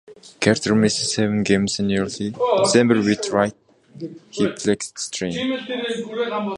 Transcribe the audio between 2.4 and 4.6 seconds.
December with a right hip